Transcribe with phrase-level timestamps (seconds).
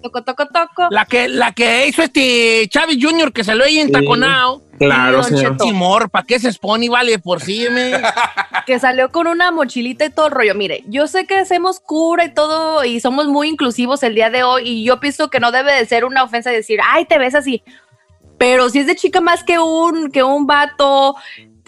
[0.04, 0.86] toco, toco, toco.
[0.90, 3.32] La que, la que hizo este Chavi Jr.
[3.32, 4.62] que salió ahí en Taconao.
[4.78, 5.56] Claro, señor.
[5.56, 6.88] Timor, ¿para qué se expone?
[6.88, 8.00] Vale, por sí, me.
[8.66, 10.54] que salió con una mochilita y todo el rollo.
[10.54, 14.44] Mire, yo sé que hacemos cura y todo y somos muy inclusivos el día de
[14.44, 17.34] hoy y yo pienso que no debe de ser una ofensa decir, ay, te ves
[17.34, 17.64] así.
[18.38, 21.16] Pero si es de chica más que un, que un vato,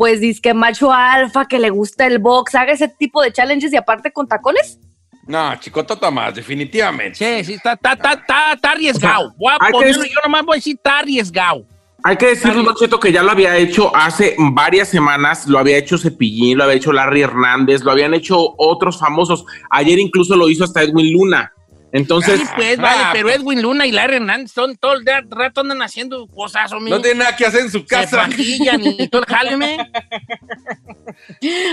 [0.00, 3.70] pues dice que macho alfa, que le gusta el box, haga ese tipo de challenges
[3.70, 4.78] y aparte con tacones.
[5.26, 7.16] No, chicotota más, definitivamente.
[7.16, 9.34] Sí, sí, está, está, está, está, está arriesgado.
[9.36, 11.66] Voy a hay que ponerlo, decir- yo nomás voy a decir, está arriesgado.
[12.02, 15.76] Hay que decirle, Don Cheto, que ya lo había hecho hace varias semanas, lo había
[15.76, 19.44] hecho Cepillín, lo había hecho Larry Hernández, lo habían hecho otros famosos.
[19.68, 21.52] Ayer incluso lo hizo hasta Edwin Luna.
[21.92, 23.36] Entonces, Sí, pues, ah, vale, pero pues.
[23.40, 26.90] Edwin Luna y Larry Hernández son todo el rato andan haciendo cosas, hombre.
[26.90, 28.28] No tiene nada que hacer en su Se casa.
[28.28, 29.76] maquillan y todo el jale, me.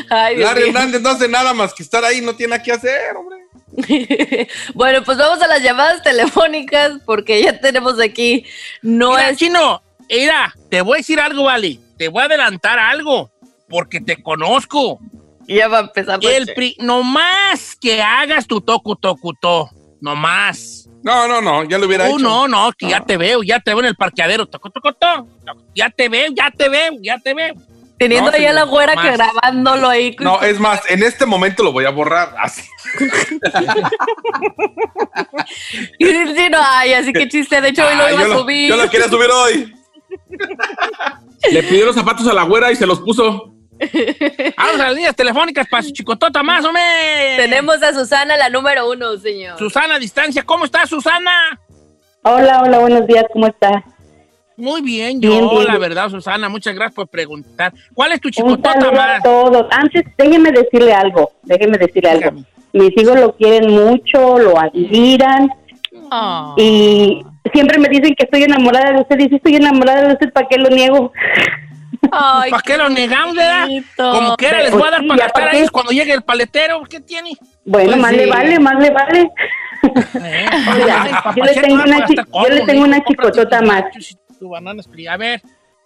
[0.10, 0.68] Ay, Dios Larry mío.
[0.70, 3.38] Hernández no hace nada más que estar ahí, no tiene nada que hacer, hombre.
[4.74, 8.46] bueno, pues vamos a las llamadas telefónicas porque ya tenemos aquí.
[8.82, 9.38] No Mira, es.
[9.38, 11.80] chino, mira, te voy a decir algo, vale.
[11.98, 13.32] Te voy a adelantar algo,
[13.70, 15.00] porque te conozco.
[15.48, 16.20] Ya va a empezar.
[16.24, 16.54] El Noche.
[16.56, 19.70] pri- no más que hagas tu toco, toco, to.
[20.02, 20.90] No más.
[21.04, 22.20] No, no, no, ya lo hubiera Uh, hecho.
[22.20, 24.46] no, no, que ya te veo, ya te veo en el parqueadero.
[24.46, 25.28] Toco, toco, to.
[25.76, 27.54] Ya te veo, ya te veo, ya te veo.
[28.00, 30.16] Teniendo No, ahí a la güera que grabándolo ahí.
[30.20, 32.36] No, es más, en este momento lo voy a borrar.
[32.40, 32.62] Así.
[36.52, 37.60] No, ay, así que chiste.
[37.62, 38.70] De hecho, hoy lo Ah, iba a lo, subir.
[38.70, 39.74] yo lo quería subir hoy.
[41.52, 43.54] le pidió los zapatos a la güera y se los puso.
[44.58, 47.38] Vamos a las líneas telefónicas para su chicotota más, o menos.
[47.38, 49.58] Tenemos a Susana, la número uno, señor.
[49.58, 50.44] Susana a distancia.
[50.44, 51.32] ¿Cómo estás, Susana?
[52.24, 53.84] Hola, hola, buenos días, ¿cómo está?
[54.58, 55.66] Muy bien, yo, Bien, bien.
[55.66, 56.50] la verdad, Susana.
[56.50, 57.72] Muchas gracias por preguntar.
[57.94, 59.24] ¿Cuál es tu chicotota saludo a más?
[59.24, 59.66] todos.
[59.72, 62.32] Antes, déjeme decirle algo, déjeme decirle algo.
[62.32, 62.46] Dígame.
[62.74, 65.50] Mis hijos lo quieren mucho, lo admiran
[66.12, 66.54] Ah.
[66.58, 67.22] y
[67.54, 69.18] siempre me dicen que estoy enamorada de usted.
[69.18, 71.12] Dice, estoy enamorada de usted, ¿para qué lo niego?
[72.12, 73.68] Ay, ¿Para qué lo negamos, verdad?
[73.98, 76.82] Como quiera, les voy a dar Sí, para a ellos cuando llegue el paletero.
[76.90, 77.32] ¿Qué tiene?
[77.66, 78.18] Bueno, Pues más sí.
[78.18, 79.32] le vale, más le vale.
[80.24, 80.46] Eh,
[80.78, 83.84] Mira, ay, yo le tengo una chi- yo le tengo una chicotota más.
[84.40, 84.56] Tu.
[84.56, 85.42] A ver,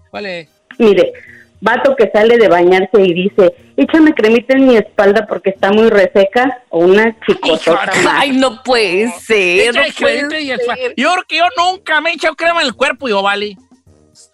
[0.10, 0.50] ¿cuál es?
[0.78, 1.12] Mire,
[1.60, 5.90] vato que sale de bañarse y dice, échame cremita en mi espalda porque está muy
[5.90, 8.04] reseca, o una chicotota Híjole.
[8.04, 8.14] más.
[8.20, 9.74] Ay, no puede ser.
[9.76, 10.46] No puede ser.
[10.98, 13.56] Yo creo que yo nunca me he echado crema en el cuerpo, yo, vale.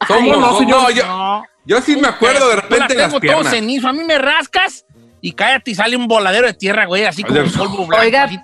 [0.07, 0.81] ¿Cómo Ay, no, no, señor?
[0.83, 0.89] No.
[0.91, 1.43] yo
[1.81, 3.87] sí me acuerdo de Yo repente la en las tengo todo cenizo.
[3.87, 4.85] A mí me rascas
[5.21, 8.05] y cállate y sale un voladero de tierra, güey, así como un polvo blanco.
[8.05, 8.39] Oiga, así,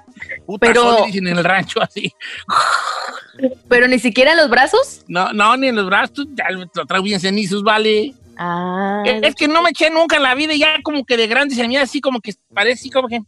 [0.46, 2.14] puta pero- dicen en el rancho, así.
[3.68, 5.04] Pero ni siquiera en los brazos.
[5.08, 8.14] No, no, ni en los brazos, ya lo traigo bien cenizos, vale.
[8.38, 9.02] Ah.
[9.06, 11.28] Es es que no me eché nunca en la vida y ya como que de
[11.28, 13.22] grande se me así como que parece así como que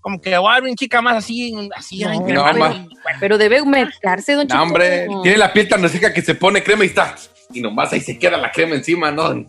[0.00, 2.88] como que voy a ver una chica más así, así, No, crema, bueno.
[3.20, 4.62] Pero debe humectarse, don No, Chico.
[4.62, 7.14] hombre, tiene la piel tan reseca que se pone crema y está.
[7.52, 9.34] Y nomás ahí se queda la crema encima, ¿no?
[9.34, 9.46] No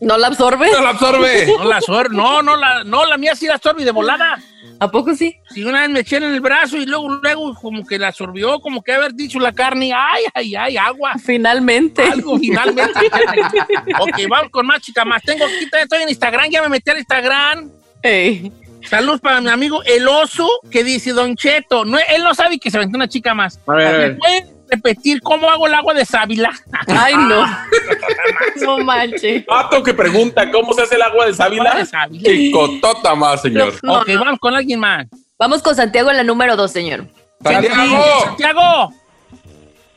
[0.00, 0.70] ¿No la absorbe?
[0.70, 1.46] la absorbe.
[1.46, 4.38] No la absorbe, no, no, la, no, la mía sí la absorbe de volada.
[4.78, 5.38] ¿A poco sí?
[5.50, 8.60] Si una vez me eché en el brazo y luego, luego como que la absorbió,
[8.60, 11.14] como que haber dicho la carne, ay, ay, ay, agua.
[11.22, 12.02] Finalmente.
[12.02, 13.00] Algo finalmente.
[14.00, 15.22] ok, vamos con más chica más.
[15.22, 17.70] Tengo aquí, estoy en Instagram, ya me metí al Instagram.
[18.02, 18.52] Ey.
[18.88, 21.84] Saludos para mi amigo El Oso, que dice Don Cheto.
[21.84, 23.58] No, él no sabe que se aventó una chica más.
[23.66, 24.55] A ver, a ¿Me ver.
[24.68, 26.50] Repetir cómo hago el agua de sábila?
[26.86, 27.44] Ay, no.
[28.62, 29.44] no manches.
[29.46, 31.86] Vato que pregunta cómo se hace el agua de Agua de sábila.
[31.86, 32.22] sábila.
[32.24, 33.74] Chicotota más, señor.
[33.82, 34.20] No, ok, no.
[34.20, 35.06] vamos con alguien más.
[35.38, 37.06] Vamos con Santiago en la número dos, señor.
[37.42, 38.04] Santiago.
[38.24, 38.90] Santiago,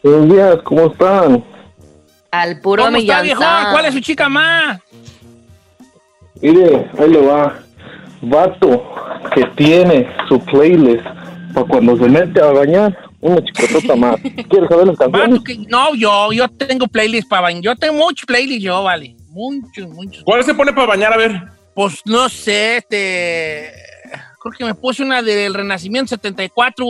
[0.04, 1.44] Buenos días, ¿cómo están?
[2.32, 3.46] Al puro ¿cómo está, viejón?
[3.72, 4.80] ¿Cuál es su chica más?
[6.42, 7.60] Mire, ahí le va.
[8.22, 8.86] Vato
[9.34, 11.04] que tiene su playlist
[11.54, 14.16] para cuando se mete a bañar, una chicotota más.
[14.50, 15.42] ¿Quieres saber las canciones?
[15.44, 17.62] Que- no, yo, yo tengo playlist para bañar.
[17.64, 19.16] Yo tengo muchos playlists, yo, vale.
[19.30, 20.24] Muchos, muchos.
[20.24, 21.14] ¿Cuál se pone para bañar?
[21.14, 21.42] A ver.
[21.76, 23.72] Pues no sé, este.
[24.42, 26.86] Creo que me puse una del Renacimiento 74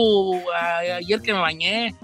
[0.54, 1.94] a- ayer que me bañé.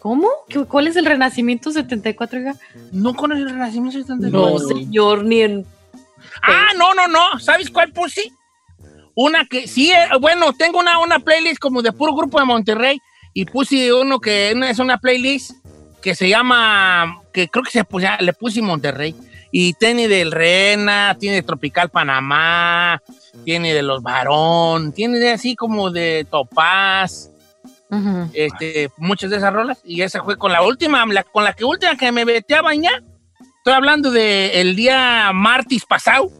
[0.00, 0.28] ¿Cómo?
[0.48, 2.38] ¿Qué- ¿Cuál es el Renacimiento 74?
[2.40, 2.54] oiga?
[2.90, 4.50] ¿No conoces el Renacimiento 74?
[4.50, 5.64] No, señor, ni en...
[6.42, 7.38] Ah, no, no, no.
[7.38, 8.22] ¿Sabes cuál puse?
[9.14, 13.00] Una que sí, eh, bueno, tengo una, una playlist como de puro grupo de Monterrey
[13.34, 15.52] y puse uno que es una playlist
[16.02, 19.14] que se llama, que creo que se puse, le puse Monterrey.
[19.54, 23.02] Y tiene del Rena, tiene de Tropical Panamá,
[23.44, 27.28] tiene de Los Varón, tiene de así como de Topaz,
[28.32, 29.78] este, muchas de esas rolas.
[29.84, 32.62] Y esa fue con la última, la- con la que última que me metí a
[32.62, 33.02] bañar.
[33.58, 36.30] Estoy hablando de el día martes pasado.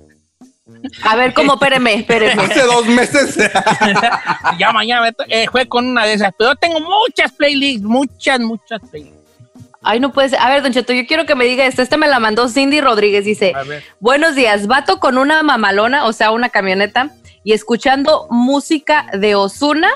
[1.03, 1.55] A ver, ¿cómo?
[1.55, 2.43] Espéreme, espéreme.
[2.43, 3.37] Hace dos meses.
[4.59, 6.33] ya mañana eh, con una de esas.
[6.39, 9.19] Pero yo tengo muchas playlists, muchas, muchas playlists.
[9.83, 10.39] Ay, no puede ser.
[10.39, 11.83] A ver, Don Cheto, yo quiero que me diga esto.
[11.83, 13.25] Esta me la mandó Cindy Rodríguez.
[13.25, 13.83] Dice, A ver.
[13.99, 17.11] buenos días, vato con una mamalona, o sea, una camioneta,
[17.43, 19.91] y escuchando música de Osuna,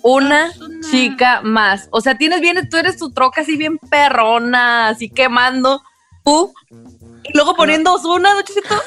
[0.00, 0.50] una
[0.90, 1.88] chica más.
[1.90, 5.82] O sea, tienes bien, tú eres tu troca así bien perrona, así quemando.
[6.24, 6.54] Tú,
[7.22, 8.82] y luego poniendo Osuna, Don Cheto.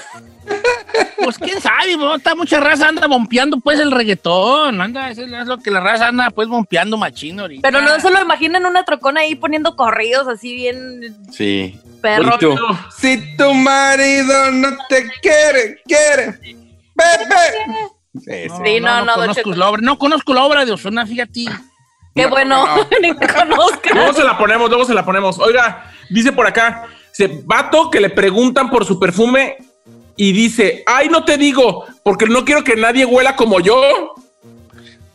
[1.24, 2.16] Pues quién sabe, ¿no?
[2.16, 4.82] Está mucha raza anda bompeando pues el reggaetón.
[4.82, 7.62] Anda, eso es lo que la raza anda pues bompeando machino ahorita.
[7.68, 11.80] Pero no se lo imaginan una trocona ahí poniendo corridos así bien Sí.
[12.02, 12.38] perro.
[12.38, 12.56] Tú,
[12.98, 16.40] Si tu marido no te quiere, quiere.
[16.96, 17.90] Bebe.
[18.16, 18.50] Sí, sí.
[18.66, 21.46] Sí, no, no, Don conozco la obra, no conozco la obra de Osuna, fíjate.
[22.14, 22.66] Qué bueno,
[23.02, 23.94] ni me conozca.
[23.94, 25.40] Luego se la ponemos, luego se la ponemos.
[25.40, 26.86] Oiga, dice por acá,
[27.18, 29.58] dice, vato que le preguntan por su perfume
[30.16, 34.16] y dice, ay, no te digo, porque no quiero que nadie huela como yo.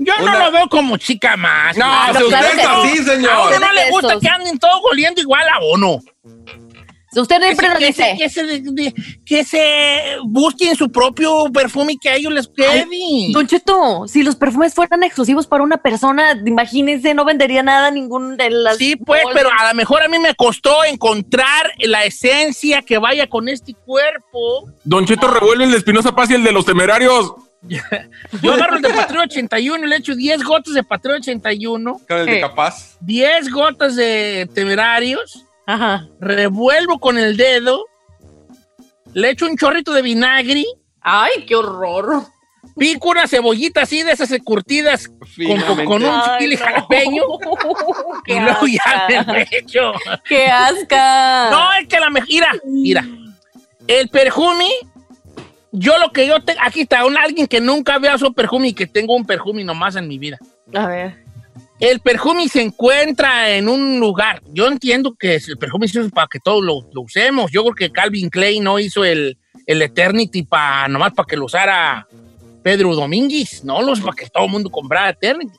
[0.00, 1.76] Yo no lo veo como chica más.
[1.76, 2.70] No, si no, usted claro es que no.
[2.70, 3.60] así, A uno señor.
[3.60, 5.98] no le gusta que anden todos oliendo igual a uno.
[7.22, 8.62] Usted siempre nos que, dice, se,
[9.24, 12.86] que, se, que busquen su propio perfume y que a ellos les quede.
[13.32, 18.36] Don Cheto, si los perfumes fueran exclusivos para una persona, imagínense, no vendería nada ningún
[18.36, 18.76] de las.
[18.76, 19.42] Sí, pues, bolsas.
[19.42, 23.74] pero a lo mejor a mí me costó encontrar la esencia que vaya con este
[23.74, 24.70] cuerpo.
[24.84, 27.34] Don Cheto revuelve el de Espinosa Paz y el de los temerarios.
[28.42, 32.18] Yo agarro el de Patrio 81 y le echo 10 gotas de Patrio 81, Con
[32.18, 32.96] el de capaz.
[33.00, 36.08] 10 gotas de temerarios, Ajá.
[36.18, 37.84] revuelvo con el dedo,
[39.12, 40.64] le echo un chorrito de vinagre,
[41.02, 42.22] Ay, qué horror.
[42.76, 45.08] pico una cebollita así de esas curtidas
[45.86, 46.64] con, un chile no.
[46.64, 47.22] jalapeño
[48.26, 49.32] y luego ya asca.
[49.32, 49.92] me echo.
[50.26, 51.50] Qué asca.
[51.50, 52.28] No, es que la mejor.
[52.30, 53.04] Mira, mira.
[53.86, 54.68] El perfume.
[55.70, 56.60] Yo lo que yo tengo.
[56.64, 59.96] Aquí está, un, alguien que nunca vea su perfume y que tengo un perfume nomás
[59.96, 60.38] en mi vida.
[60.74, 61.27] A ver.
[61.80, 64.42] El perfume se encuentra en un lugar.
[64.52, 67.52] Yo entiendo que el perfume se usa para que todos lo, lo usemos.
[67.52, 71.44] Yo creo que Calvin Klein no hizo el, el Eternity para nomás para que lo
[71.44, 72.06] usara
[72.62, 73.62] Pedro Domínguez.
[73.64, 75.56] No, los para que todo el mundo comprara Eternity.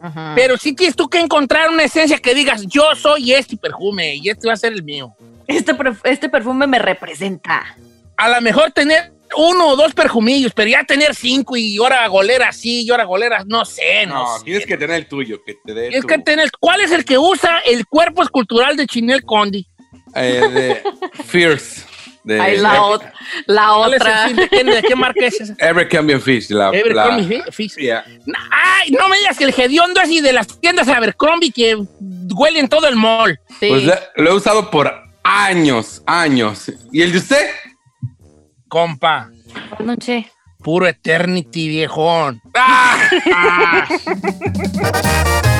[0.00, 0.32] Ajá.
[0.34, 4.28] Pero sí tienes tú que encontrar una esencia que digas, yo soy este perfume y
[4.28, 5.14] este va a ser el mío.
[5.46, 5.74] Este,
[6.04, 7.76] este perfume me representa.
[8.16, 12.52] a lo mejor tener uno o dos perfumillos, pero ya tener cinco y ahora golera
[12.52, 14.44] sí y ahora golera, no sé, no, No, sé.
[14.44, 17.04] tienes que tener el tuyo, que te dé Es tu- que tener, ¿cuál es el
[17.04, 19.66] que usa el cuerpo escultural de Chinel Condi?
[20.14, 20.82] eh, de
[21.24, 21.82] Fierce.
[22.24, 23.12] De Ay, la, ot-
[23.46, 24.28] la ¿Cuál es el otra.
[24.28, 25.56] ¿De, qué, de qué marca es esa?
[25.60, 26.50] Abercrombie Fish.
[26.50, 27.74] La, la- Abercrombie Fitch.
[27.76, 28.04] Yeah.
[28.52, 31.76] Ay, no me digas que el hediondo así de las tiendas Abercrombie que
[32.36, 33.40] huelen todo el mall.
[33.58, 33.66] Sí.
[33.68, 33.82] Pues
[34.14, 36.70] lo he usado por años, años.
[36.92, 37.44] ¿Y el de usted?
[38.72, 39.28] Compa,
[39.80, 40.32] Noche.
[40.64, 42.40] puro Eternity, viejón.
[42.54, 43.86] ¡Ah!
[45.42, 45.51] Don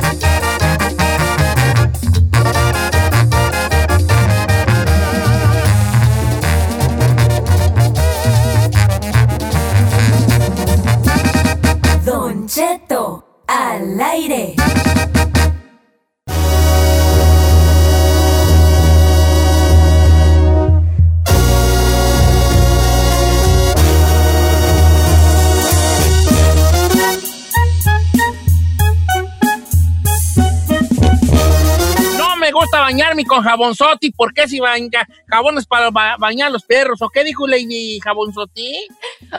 [33.43, 34.11] con jabonzotti.
[34.13, 37.03] ¿Por qué si baña jabones para ba- bañar los perros?
[37.03, 38.87] ¿O qué dijo Lady Jabonzotti?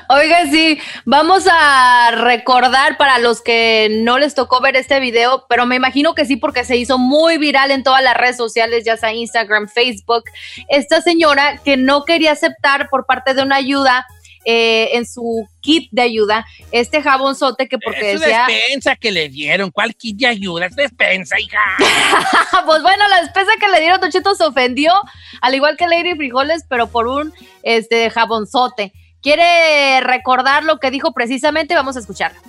[0.10, 5.66] Oiga, sí, vamos a recordar para los que no les tocó ver este video, pero
[5.66, 8.98] me imagino que sí porque se hizo muy viral en todas las redes sociales, ya
[8.98, 10.24] sea Instagram, Facebook,
[10.68, 14.06] esta señora que no quería aceptar por parte de una ayuda
[14.46, 19.12] eh, en su kit de ayuda este jabonzote que porque es su decía, despensa que
[19.12, 19.72] le dieron.
[19.72, 20.66] ¿Cuál kit de ayuda?
[20.66, 21.60] Es despensa, hija.
[22.66, 24.94] pues bueno, la despensa que le dieron Don Cheto se ofendió,
[25.42, 27.34] al igual que Lady Frijoles, pero por un
[27.64, 28.94] este jabonzote.
[29.22, 31.76] ¿Quiere recordar lo que dijo precisamente?
[31.76, 32.40] Vamos a escucharlo.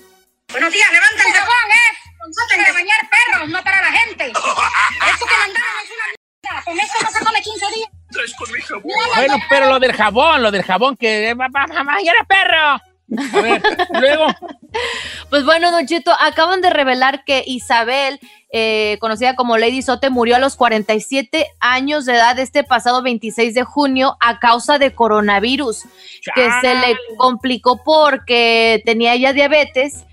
[0.51, 2.05] Buenos días, levanten el jabón, ¿eh?
[2.65, 4.27] De bañar perros, no para la gente.
[4.31, 5.63] Eso que mandaron
[9.16, 11.49] Bueno, pero lo del jabón, lo del jabón que va-
[12.04, 12.80] ya era perro.
[13.38, 13.62] A ver,
[14.00, 14.26] luego.
[15.30, 18.18] Pues bueno, Don Cheto, acaban de revelar que Isabel,
[18.52, 23.54] eh, conocida como Lady Sote, murió a los 47 años de edad este pasado 26
[23.54, 25.83] de junio a causa de coronavirus,
[26.35, 30.04] que se le complicó porque tenía ya diabetes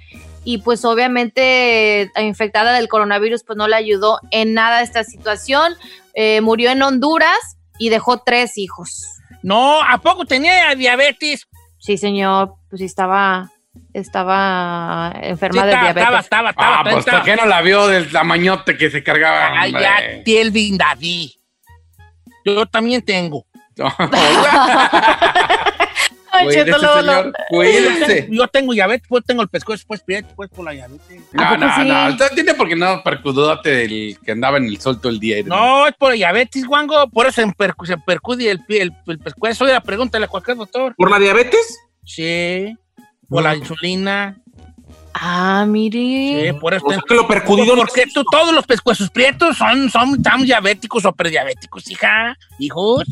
[0.44, 5.74] y pues obviamente eh, infectada del coronavirus pues no le ayudó en nada esta situación.
[6.14, 9.08] Eh, murió en Honduras y dejó tres hijos.
[9.42, 11.48] No, ¿a poco tenía diabetes?
[11.80, 13.50] Sí, señor, pues sí estaba,
[13.92, 16.20] estaba enferma Sí, de estaba, diabetes.
[16.20, 17.06] estaba, estaba, estaba, Ah, pues.
[17.06, 19.60] ¿por qué no la vio del tamañote que se cargaba?
[19.60, 19.84] Ay, hombre?
[19.84, 21.32] ya, Telvin David.
[22.46, 23.46] Yo también tengo.
[26.44, 28.28] Cuídese, señor, cuídese.
[28.32, 31.22] Yo tengo diabetes, pues tengo el pescuezo, después prieto, después por la diabetes.
[31.38, 31.88] ¿A No, no, sí?
[31.88, 32.10] no.
[32.10, 35.38] Usted tiene porque no percudote del que andaba en el sol todo el día.
[35.46, 37.10] No, es por la diabetes, guango.
[37.10, 39.66] Por eso se, percu- se percude el, pie- el, el pescuezo.
[39.66, 40.94] Oiga, pregúntale a cualquier doctor.
[40.96, 41.80] ¿Por la diabetes?
[42.06, 42.76] Sí.
[43.30, 44.38] Por la insulina.
[45.14, 46.52] Ah, mire.
[46.54, 46.86] Sí, por eso.
[46.86, 50.44] O sea que lo percudido no Porque tú, todos los pescuezos prietos son, son tan
[50.44, 52.38] diabéticos o prediabéticos, hija.
[52.60, 53.04] Hijos.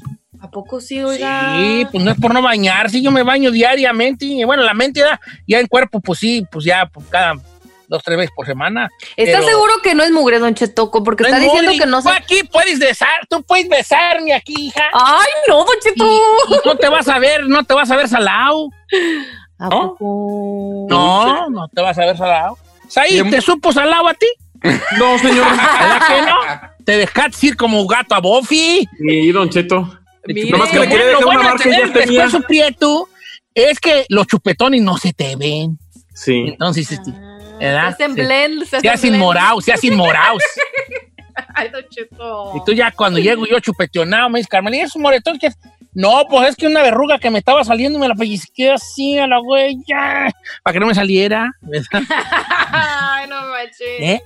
[0.49, 1.55] ¿A poco sí, oiga?
[1.57, 2.99] Sí, pues no es por no bañarse.
[3.03, 4.25] Yo me baño diariamente.
[4.25, 7.35] Y bueno, la mente ya, ya en cuerpo, pues sí, pues ya pues, cada
[7.87, 8.89] dos, tres veces por semana.
[9.15, 11.03] ¿Estás Pero- seguro que no es mugre, Don Chetoco?
[11.03, 12.15] Porque está es diciendo que no Tú se...
[12.15, 14.85] aquí puedes besar, tú puedes besarme aquí, hija.
[14.93, 16.05] ¡Ay, no, Don Y, Cheto!
[16.07, 18.69] y no te vas a ver, no te vas a ver salado.
[19.59, 19.95] ¿A ¿no?
[19.97, 20.87] poco?
[20.89, 22.57] No, no te vas a ver salado.
[22.87, 23.21] Saí.
[23.29, 24.25] ¿te supo salado a ti?
[24.97, 25.45] No, señor.
[25.49, 26.69] ¿Verdad que no?
[26.85, 28.87] Te dejaste ir como gato a Buffy.
[28.97, 29.98] Sí, Don Cheto.
[30.33, 30.51] Mire.
[30.51, 32.23] Nomás que le quería dejar bueno una marca tener ya el tenía.
[32.23, 33.09] pescuezo prieto
[33.53, 35.77] es que los chupetones no se te ven.
[36.13, 36.43] Sí.
[36.47, 37.97] Entonces, este, Ah, ¿verdad?
[37.97, 40.41] Se hacen blend, se se hacen morados, se hacen morados.
[41.55, 42.53] Ay, Don Cheto.
[42.55, 45.49] Y tú ya cuando llego yo chupeteonado, me dices, Carmelita, es un moretón que...
[45.93, 49.17] No, pues es que una verruga que me estaba saliendo y me la pellizqué así
[49.17, 50.29] a la huella
[50.63, 51.51] para que no me saliera.
[52.71, 53.99] Ay, no manches.
[53.99, 54.21] ¿Eh?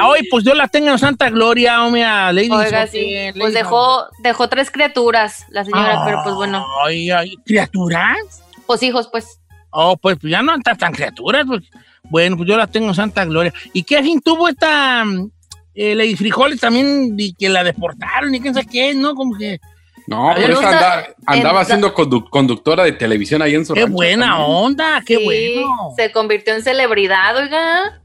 [0.00, 3.14] Ah, Hoy, pues yo la tengo en Santa Gloria, hombre, a Lady Oiga, Sophie, sí.
[3.14, 6.66] Lady Pues dejó, dejó tres criaturas, la señora, pero pues bueno.
[6.84, 8.44] Ay, ay, ¿criaturas?
[8.66, 9.40] Pues hijos, pues.
[9.70, 11.44] Oh, pues, pues ya no están tan criaturas.
[11.46, 11.64] Pues.
[12.04, 13.52] Bueno, pues yo la tengo en Santa Gloria.
[13.72, 15.30] ¿Y qué fin tuvo esta mm,
[15.74, 17.14] eh, Lady Frijoles también?
[17.18, 19.14] Y que la deportaron y quién sabe qué, ¿no?
[19.14, 19.58] Como que...
[20.08, 23.80] No, pero esa anda- andaba en- siendo condu- conductora de televisión ahí en su ¡Qué
[23.82, 24.46] rancho buena también.
[24.50, 25.02] onda!
[25.04, 25.92] ¡Qué Sí, bueno!
[25.96, 28.00] Se convirtió en celebridad, oiga.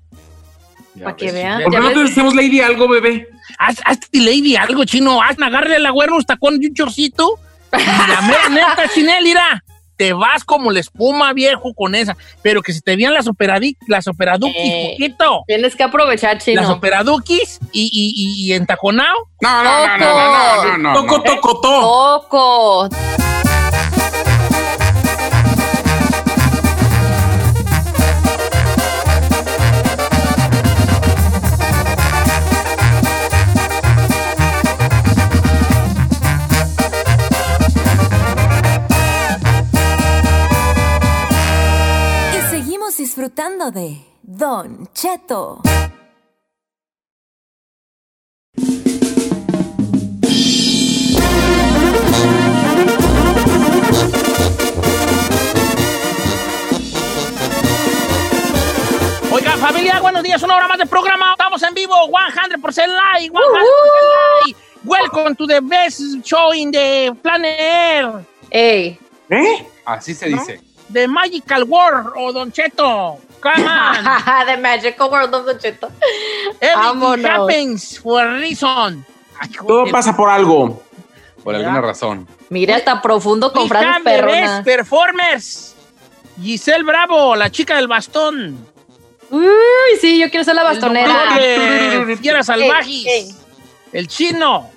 [1.01, 1.57] Para que ves, vea.
[1.59, 3.27] ya- ¿Por qué no te decimos Lady algo, bebé?
[3.57, 5.21] Haz, hazte Lady algo, chino.
[5.21, 7.39] Haz, agarre la güera unos tacones y un chorcito.
[7.73, 7.77] Y
[8.11, 9.63] la mera neta, chinel, mira.
[10.03, 12.17] Te vas como la espuma, viejo, con esa.
[12.41, 14.95] Pero que se te vean las, operadi las operaduquis, Eh.
[14.99, 15.43] poquito.
[15.47, 16.59] Tienes que aprovechar, chino.
[16.61, 18.53] Las operaduquis y, y, y.
[19.39, 20.93] No, no, no, no, no, no, no, no.
[43.23, 45.61] Disfrutando de Don Cheto.
[59.31, 60.43] Oiga, familia, buenos días.
[60.43, 61.31] Una hora más de programa.
[61.31, 61.93] Estamos en vivo.
[61.93, 63.33] 100% live.
[63.33, 64.57] 100% live.
[64.83, 68.27] Welcome to the best show in the planet.
[68.49, 68.99] Ey.
[69.29, 69.65] ¿Eh?
[69.85, 70.72] Así se dice.
[70.91, 73.19] The Magical World o Don Cheto.
[73.41, 74.45] Come on.
[74.45, 75.89] The Magical World of Don Cheto.
[76.59, 77.25] Everything Vámonos.
[77.25, 79.05] happens for a reason.
[79.39, 80.81] Ay, Todo pasa por algo.
[81.43, 82.27] Por alguna razón.
[82.49, 84.63] Mira, hasta profundo con frases perronas.
[84.63, 85.75] performers.
[86.41, 88.57] Giselle Bravo, la chica del bastón.
[89.29, 89.43] Uy,
[89.99, 91.37] sí, yo quiero ser la bastonera.
[92.21, 93.35] Fieras salvajes.
[93.91, 94.69] El chino.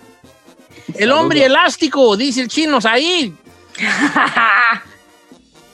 [0.95, 3.35] El hombre elástico, dice el chino, ahí.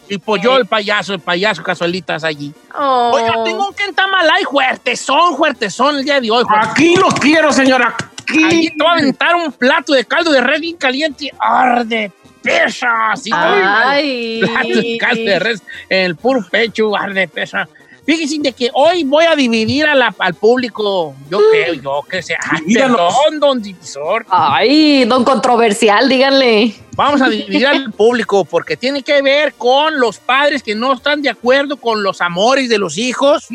[0.09, 2.53] Y pues yo, el payaso, el payaso, casualitas allí.
[2.77, 3.13] Oh.
[3.15, 6.45] Oiga, tengo un quentamalay fuertezón, fuertezón el día de hoy.
[6.45, 6.71] fuertezón.
[6.71, 7.95] Aquí lo quiero, señora.
[8.29, 11.31] Allí te va a aventar un plato de caldo de res bien caliente.
[11.39, 12.13] ¡Arde!
[12.43, 14.41] Pesa, así, Ay.
[14.41, 17.69] plato de caldo de res en el puro pecho, arde, pesa.
[18.05, 21.15] Fíjense de que hoy voy a dividir a la- al público.
[21.31, 22.35] Yo creo, yo que sé.
[22.51, 22.97] Ay, Divídanos.
[22.97, 24.27] perdón, don divisor.
[24.29, 26.75] Ay, don controversial, díganle.
[26.97, 31.23] Vamos a dividir al público porque tiene que ver con los padres que no están
[31.23, 33.47] de acuerdo con los amores de los hijos,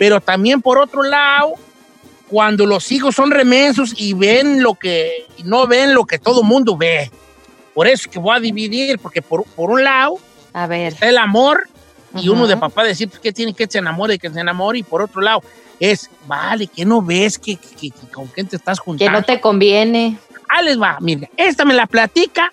[0.00, 1.52] pero también por otro lado,
[2.28, 6.42] cuando los hijos son remensos y ven lo que, y no ven lo que todo
[6.42, 7.08] mundo ve.
[7.72, 10.16] Por eso es que voy a dividir, porque por, por un lado
[10.52, 10.92] A ver.
[10.94, 11.68] está el amor
[12.16, 14.82] y uno de papá decir pues, que tiene que se enamore, que se enamore, y
[14.82, 15.42] por otro lado
[15.80, 19.18] es, vale, que no ves que, que- que- con quién te estás Que juntando.
[19.20, 20.18] no te conviene.
[20.48, 22.52] Ahí les va, mira, esta me la platica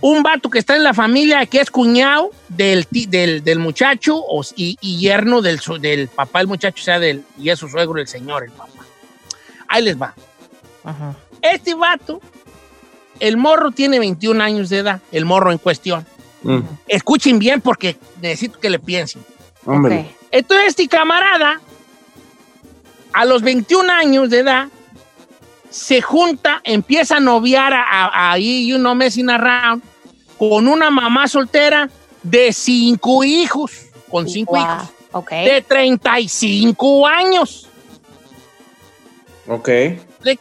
[0.00, 4.20] un vato que está en la familia que es cuñado del, del, del muchacho
[4.56, 8.00] y, y yerno del, del papá del muchacho, o sea, del, y es su suegro,
[8.00, 8.84] el señor, el papá.
[9.68, 10.12] Ahí les va.
[11.40, 12.20] Este vato,
[13.20, 16.04] el morro tiene 21 años de edad, el morro en cuestión.
[16.42, 19.24] Mm, Escuchen bien porque necesito que le piensen.
[19.64, 20.14] hombre.
[20.30, 21.60] Entonces, este camarada,
[23.12, 24.68] a los 21 años de edad,
[25.70, 29.82] se junta, empieza a noviar a- a- ahí, you know, messing around,
[30.38, 31.88] con una mamá soltera
[32.22, 35.30] de cinco hijos, con cinco Guau, hijos, Ok.
[35.30, 37.68] de 35 años.
[39.46, 39.68] Ok.
[40.22, 40.38] Le-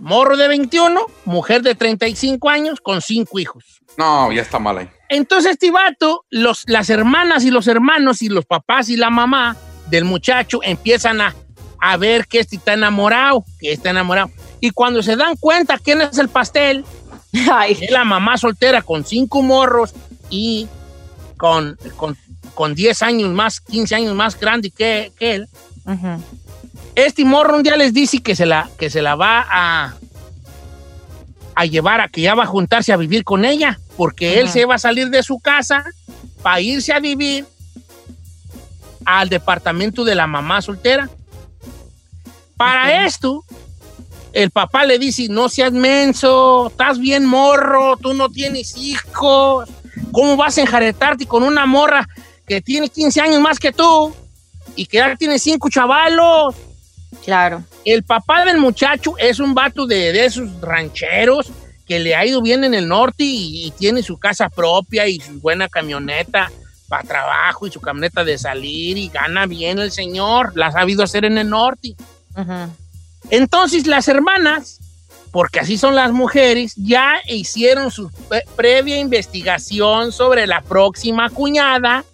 [0.00, 3.64] Morro de 21, mujer de 35 años, con cinco hijos.
[3.96, 4.88] No, ya está mal ahí.
[5.08, 9.56] Entonces, este vato, los, las hermanas y los hermanos y los papás y la mamá
[9.88, 11.34] del muchacho empiezan a,
[11.80, 14.30] a ver que este está enamorado, que está enamorado.
[14.60, 16.84] Y cuando se dan cuenta quién es el pastel,
[17.52, 17.76] Ay.
[17.80, 19.94] es la mamá soltera con cinco morros
[20.30, 20.68] y
[21.36, 22.16] con, con,
[22.54, 25.48] con 10 años más, 15 años más grande que, que él.
[26.94, 29.94] Este morro un día les dice que se la, que se la va a,
[31.56, 34.66] a llevar, a que ya va a juntarse a vivir con ella, porque él se
[34.66, 35.84] va a salir de su casa
[36.42, 37.46] para irse a vivir
[39.06, 41.08] al departamento de la mamá soltera.
[42.58, 43.42] Para esto,
[44.34, 49.66] el papá le dice, no seas menso, estás bien morro, tú no tienes hijos,
[50.12, 52.06] ¿cómo vas a enjaretarte con una morra
[52.46, 54.14] que tiene 15 años más que tú
[54.74, 56.54] y que ya tiene cinco chavalos?
[57.26, 57.62] Claro.
[57.84, 61.50] El papá del muchacho es un vato de, de esos rancheros
[61.86, 65.20] que le ha ido bien en el norte y, y tiene su casa propia y
[65.20, 66.50] su buena camioneta
[66.88, 70.52] para trabajo y su camioneta de salir y gana bien el señor.
[70.56, 71.94] La ha sabido hacer en el norte.
[73.30, 74.78] Entonces las hermanas,
[75.32, 82.04] porque así son las mujeres, ya hicieron su pre- previa investigación sobre la próxima cuñada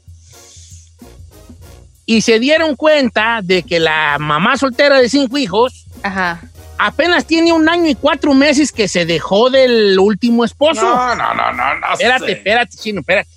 [2.06, 6.40] y se dieron cuenta de que la mamá soltera de cinco hijos Ajá.
[6.78, 10.82] apenas tiene un año y cuatro meses que se dejó del último esposo.
[10.82, 11.92] No, no, no, no, no.
[11.92, 12.32] Espérate, sé.
[12.32, 13.30] espérate, chino, espérate.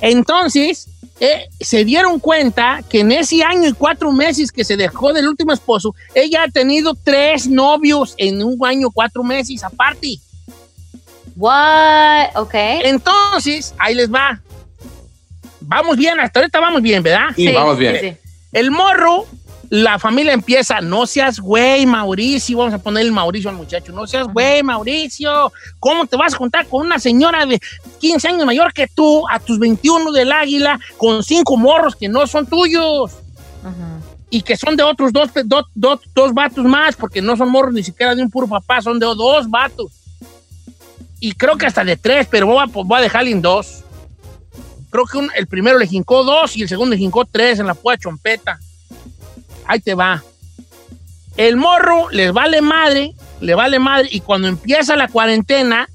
[0.00, 5.14] Entonces, eh, se dieron cuenta que en ese año y cuatro meses que se dejó
[5.14, 10.18] del último esposo, ella ha tenido tres novios en un año y cuatro meses aparte.
[11.34, 12.36] What?
[12.36, 12.54] Ok.
[12.54, 14.40] Entonces, ahí les va.
[15.66, 17.28] Vamos bien, hasta ahorita vamos bien, ¿verdad?
[17.34, 17.96] Sí, vamos bien.
[18.00, 18.16] sí.
[18.52, 19.26] El morro,
[19.68, 24.06] la familia empieza, no seas güey, Mauricio, vamos a poner el Mauricio al muchacho, no
[24.06, 27.60] seas güey, Mauricio, ¿cómo te vas a juntar con una señora de
[27.98, 32.26] 15 años mayor que tú, a tus 21 del águila, con cinco morros que no
[32.26, 33.12] son tuyos?
[33.62, 33.96] Ujú.
[34.30, 37.74] Y que son de otros dos, dos, dos, dos vatos más, porque no son morros
[37.74, 39.92] ni siquiera de un puro papá, son de dos vatos.
[41.20, 43.84] Y creo que hasta de tres, pero voy a, voy a dejarle en dos.
[44.96, 47.66] Creo que un- el primero le jincó dos y el segundo le jincó tres en
[47.66, 48.58] la pura chompeta.
[49.66, 50.22] Ahí te va.
[51.36, 55.86] El morro les vale madre, le vale madre, y cuando empieza la cuarentena,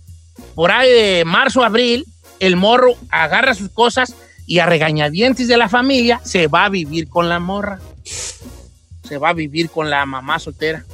[0.53, 2.05] por ahí de marzo, abril,
[2.39, 4.13] el morro agarra sus cosas
[4.45, 7.79] y a regañadientes de la familia se va a vivir con la morra.
[8.05, 10.85] Se va a vivir con la mamá soltera.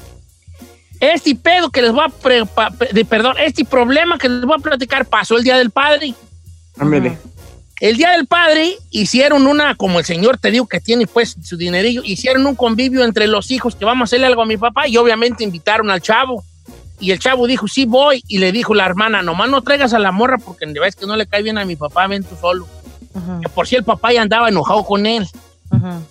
[1.02, 4.46] Este pedo que les voy a, pre- pa- pe- de- perdón, este problema que les
[4.46, 6.14] voy a platicar pasó el Día del Padre.
[6.80, 7.18] Ándale.
[7.80, 11.58] El Día del Padre hicieron una, como el señor te digo que tiene pues su
[11.58, 14.88] dinerillo, hicieron un convivio entre los hijos que vamos a hacerle algo a mi papá
[14.88, 16.44] y obviamente invitaron al chavo.
[17.00, 18.24] Y el chavo dijo, sí voy.
[18.28, 21.16] Y le dijo la hermana, nomás no traigas a la morra porque ves que no
[21.16, 22.68] le cae bien a mi papá, ven tú solo.
[23.14, 23.42] Ujú.
[23.42, 25.28] Que por si el papá ya andaba enojado con él.
[25.70, 26.04] Ujú.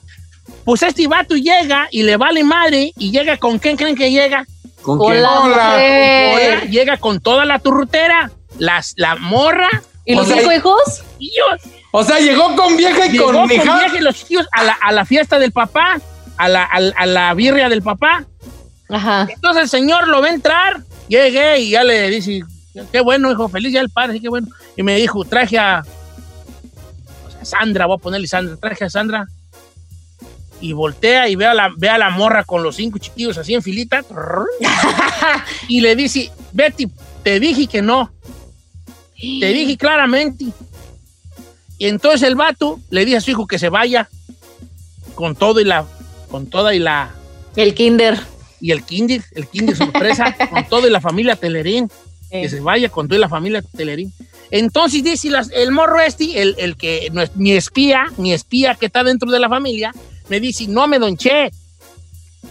[0.64, 4.46] Pues este vato llega y le vale madre y llega con quién creen que llega.
[4.82, 5.24] ¿Con Con quién?
[5.24, 5.74] Hola.
[5.74, 9.68] Hola, llega con toda la turrutera, las, la morra
[10.06, 11.02] ¿Y los O sea, cinco hijos?
[11.18, 11.44] y yo.
[11.90, 13.78] O sea, llegó con vieja y Llegó con con hija.
[13.78, 16.00] viaje los tíos a la, a la fiesta del papá,
[16.36, 18.24] a la, a, la- a la birria del papá.
[18.88, 19.26] Ajá.
[19.30, 22.40] Entonces el señor lo ve entrar, llegué y ya le dice,
[22.92, 24.46] qué bueno, hijo, feliz ya el padre, sí, qué bueno.
[24.76, 25.82] Y me dijo, traje a,
[27.26, 29.26] o sea, Sandra, voy a ponerle Sandra, traje a Sandra.
[30.60, 33.54] Y voltea y ve a la, ve a la morra con los cinco chiquillos así
[33.54, 34.02] en filita.
[35.68, 36.88] y le dice, Betty,
[37.22, 38.10] te dije que no.
[39.40, 40.46] Te dije claramente.
[41.78, 44.08] Y entonces el vato le dice a su hijo que se vaya
[45.14, 45.86] con todo y la,
[46.30, 47.14] con toda y la,
[47.54, 48.18] El kinder.
[48.60, 51.90] y el kinder, el kinder sorpresa, con todo y la familia Telerín.
[52.28, 54.12] Que se vaya con toda la familia Telerín.
[54.50, 58.74] Entonces dice las- el morro este, el, el que, no es, mi espía, mi espía
[58.74, 59.92] que está dentro de la familia,
[60.28, 61.50] me dice, no me donché.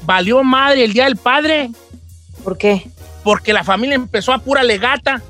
[0.03, 1.71] Valió madre el día del padre.
[2.43, 2.89] ¿Por qué?
[3.23, 5.21] Porque la familia empezó a pura legata.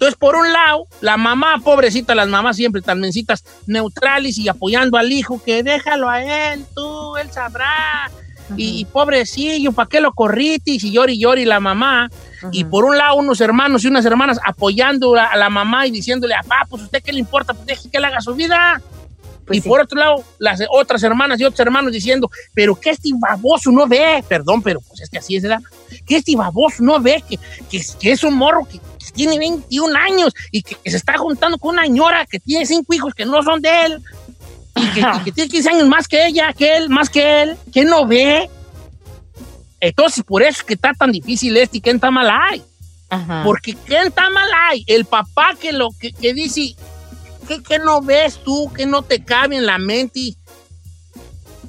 [0.00, 4.96] Entonces, por un lado, la mamá, pobrecita, las mamás siempre tan mencitas, neutrales y apoyando
[4.96, 8.10] al hijo, que déjalo a él, tú, él sabrá.
[8.56, 10.70] Y, y pobrecillo, ¿para qué lo corriste?
[10.70, 12.08] Y llori, llori la mamá.
[12.50, 15.90] Y por un lado, unos hermanos y unas hermanas apoyando a, a la mamá y
[15.90, 18.80] diciéndole, a papá, pues usted qué le importa, pues deje que él haga su vida.
[19.50, 19.68] Pues y sí.
[19.68, 23.84] por otro lado, las otras hermanas y otros hermanos diciendo, pero que este baboso no
[23.88, 25.58] ve, perdón, pero pues es que así es, ¿verdad?
[26.06, 27.36] Que este baboso no ve que,
[27.68, 31.58] que, que es un morro que, que tiene 21 años y que, se está juntando
[31.58, 34.00] con una ñora que tiene cinco hijos que no son de él
[34.76, 37.56] y que, y que tiene 15 años más que ella, que él, más que él,
[37.72, 38.48] que no ve.
[39.80, 42.62] Entonces, por eso es que está tan difícil este y que está mal hay.
[43.08, 43.42] Ajá.
[43.44, 44.84] Porque ¿quién está mal hay?
[44.86, 46.76] El papá que lo que, que dice,
[47.50, 48.70] ¿qué, qué no ves tú?
[48.72, 50.36] que no te cabe en la mente?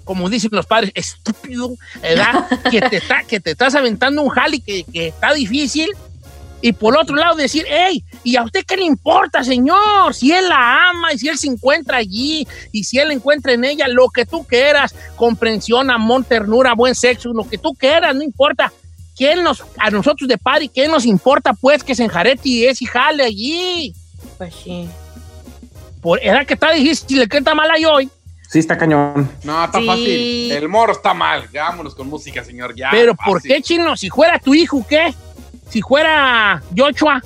[0.03, 2.47] Como dicen los padres, estúpido, ¿verdad?
[2.71, 5.89] que, te está, que te estás aventando un jali que, que está difícil.
[6.63, 10.13] Y por otro lado decir, hey, ¿y a usted qué le importa, señor?
[10.13, 13.63] Si él la ama y si él se encuentra allí y si él encuentra en
[13.63, 18.21] ella lo que tú quieras, comprensión, amor, ternura, buen sexo, lo que tú quieras, no
[18.21, 18.71] importa.
[19.15, 22.79] ¿Quién nos, a nosotros de padre, qué nos importa pues que se enjarete y es
[22.83, 23.95] y jale allí?
[24.37, 24.87] Pues sí.
[26.01, 28.09] Por, era que está difícil, que está mal ahí hoy.
[28.49, 29.29] Sí, está cañón.
[29.43, 29.85] No, está Sí.
[29.85, 30.51] fácil.
[30.51, 31.47] El morro está mal.
[31.53, 32.75] Ya vámonos con música, señor.
[32.75, 32.89] Ya.
[32.91, 33.95] Pero ¿por qué, chino?
[33.95, 35.13] Si fuera tu hijo, ¿qué?
[35.69, 37.21] Si fuera Joshua.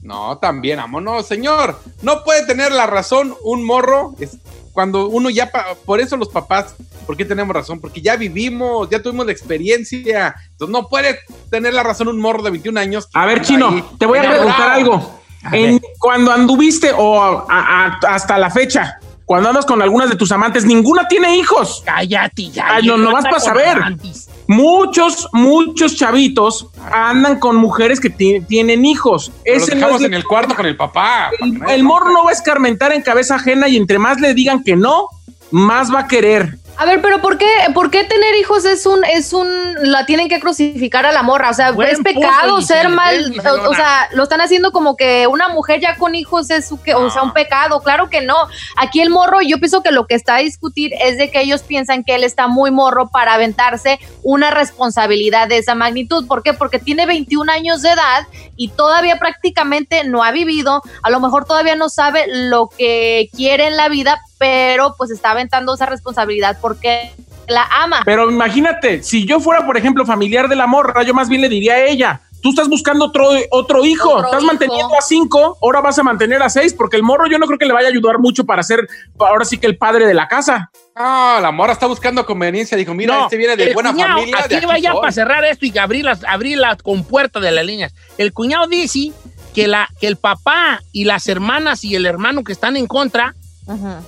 [0.00, 1.00] No, también, amo.
[1.00, 1.80] No, señor.
[2.02, 4.14] No puede tener la razón un morro.
[4.20, 4.36] Es
[4.72, 5.50] cuando uno ya.
[5.50, 6.76] pa- por eso los papás.
[7.06, 7.80] ¿Por qué tenemos razón?
[7.80, 10.34] Porque ya vivimos, ya tuvimos la experiencia.
[10.52, 11.18] Entonces no puede
[11.50, 13.08] tener la razón un morro de 21 años.
[13.14, 15.18] A ver, Chino, ahí te voy a preguntar algo.
[15.52, 20.32] En- cuando anduviste o a- a- hasta la fecha, cuando andas con algunas de tus
[20.32, 21.82] amantes, ninguna tiene hijos.
[21.84, 22.66] Cállate ya.
[22.76, 23.68] Ay, no, anda para saber.
[23.76, 24.28] amantes.
[24.46, 29.30] Muchos, muchos chavitos andan con mujeres que ti- tienen hijos.
[29.44, 31.30] Pero Los no es en el cuarto con el papá.
[31.40, 34.64] el, el morro no va a escarmentar en cabeza ajena y entre más le digan
[34.64, 35.08] que no,
[35.50, 36.58] más va a querer.
[36.78, 39.48] A ver, pero ¿por qué, ¿por qué tener hijos es un, es un,
[39.82, 41.50] la tienen que crucificar a la morra?
[41.50, 45.26] O sea, Buen es pecado ser mal, o, o sea, lo están haciendo como que
[45.26, 47.80] una mujer ya con hijos es su, que, o sea, un pecado.
[47.80, 48.36] Claro que no.
[48.76, 51.62] Aquí el morro, yo pienso que lo que está a discutir es de que ellos
[51.64, 56.28] piensan que él está muy morro para aventarse una responsabilidad de esa magnitud.
[56.28, 56.54] ¿Por qué?
[56.54, 61.46] Porque tiene 21 años de edad y todavía prácticamente no ha vivido, a lo mejor
[61.46, 66.58] todavía no sabe lo que quiere en la vida, pero pues está aventando esa responsabilidad
[66.60, 67.12] porque
[67.46, 68.02] la ama.
[68.04, 71.48] Pero imagínate, si yo fuera, por ejemplo, familiar de la morra, yo más bien le
[71.48, 74.46] diría a ella, tú estás buscando otro, otro hijo, Otro estás hijo.
[74.52, 77.58] manteniendo a cinco, ahora vas a mantener a seis, porque el morro yo no creo
[77.58, 78.86] que le vaya a ayudar mucho para ser,
[79.18, 80.70] ahora sí que el padre de la casa.
[80.96, 82.76] No, la morra está buscando conveniencia.
[82.76, 84.36] Dijo, mira, No, este viene de el buena cuñado, familia.
[84.36, 85.00] de Aquí aquí va ya soy.
[85.00, 87.94] para cerrar esto y abrir las, abrir la compuerta de las líneas.
[88.18, 89.12] El cuñado dice
[89.54, 93.34] que, la, que el papá y las hermanas y el hermano que están en contra,
[93.68, 94.02] Ajá.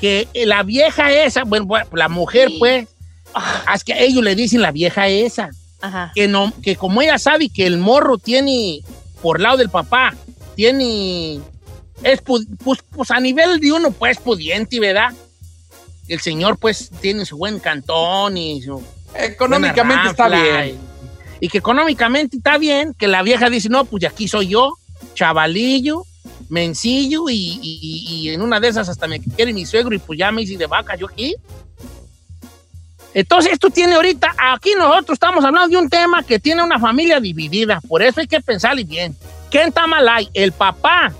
[0.00, 2.56] que la vieja esa, bueno, bueno, la mujer, Sí.
[2.58, 2.88] pues,
[3.74, 5.50] es que ellos le dicen la vieja esa,
[5.86, 6.12] Ajá.
[6.14, 8.80] que, no, que como ella sabe que el morro tiene,
[9.22, 10.14] por lado del papá,
[10.54, 11.40] tiene,
[12.02, 15.12] es pu- pues, pues a nivel de uno, pues, pudiente, ¿verdad?
[16.08, 18.82] El señor, pues, tiene su buen cantón y su
[19.16, 20.78] Económicamente está bien.
[21.40, 24.74] Y, y que económicamente está bien, que la vieja dice, no, pues aquí soy yo,
[25.14, 26.04] chavalillo,
[26.48, 30.18] mencillo, y, y- y en una de esas hasta me quiere mi suegro y pues
[30.18, 31.34] ya me hice de vaca yo aquí.
[33.14, 37.20] Entonces esto tiene ahorita, aquí nosotros estamos hablando de un tema que tiene una familia
[37.20, 39.16] dividida, por eso hay que pensarle bien.
[39.50, 40.28] ¿Quién está mal?
[40.34, 41.12] El papá,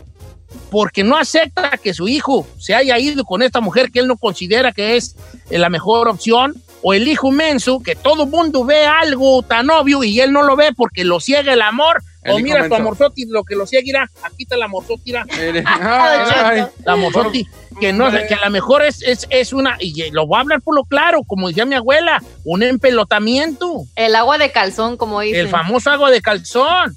[0.70, 4.16] porque no acepta que su hijo se haya ido con esta mujer que él no
[4.16, 5.14] considera que es
[5.50, 6.54] eh, la mejor opción,
[6.86, 10.54] o el hijo menso, que todo mundo ve algo tan obvio y él no lo
[10.54, 12.02] ve porque lo ciega el amor.
[12.26, 14.10] O mira tu amorzotti, lo que lo seguirá.
[14.22, 16.64] Aquí está la amorzotti, ay, ay.
[16.84, 17.46] La amorzotti,
[17.80, 20.62] que, no, que a lo mejor es, es, es una, y lo voy a hablar
[20.62, 23.84] por lo claro, como decía mi abuela, un empelotamiento.
[23.96, 25.40] El agua de calzón, como dicen.
[25.40, 26.96] El famoso agua de calzón.